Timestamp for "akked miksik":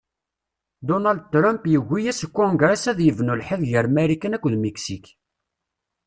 4.37-5.05